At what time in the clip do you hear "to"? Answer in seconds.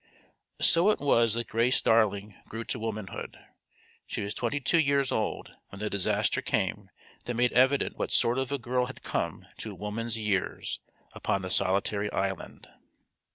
2.63-2.79, 9.57-9.75